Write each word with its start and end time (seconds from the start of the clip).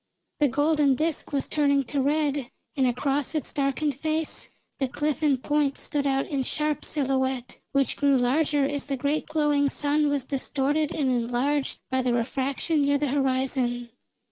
The 0.39 0.47
golden 0.47 0.95
disk 0.95 1.31
was 1.31 1.47
turning 1.47 1.83
to 1.83 2.01
red 2.01 2.49
and 2.75 2.87
across 2.87 3.35
its 3.35 3.53
darkened 3.53 3.93
face 3.93 4.49
the 4.79 4.87
cliff 4.87 5.21
and 5.21 5.43
Point 5.43 5.77
stood 5.77 6.07
out 6.07 6.25
in 6.25 6.41
sharp 6.41 6.83
silhouette, 6.83 7.59
which 7.71 7.97
grew 7.97 8.17
larger 8.17 8.65
as 8.65 8.87
the 8.87 8.97
great 8.97 9.27
glowing 9.27 9.69
sun 9.69 10.09
was 10.09 10.25
distorted 10.25 10.91
and 10.91 11.07
enlarged 11.11 11.81
by 11.91 12.01
the 12.01 12.15
refraction 12.15 12.81
near 12.81 12.97
the 12.97 13.09
horizon. 13.09 13.91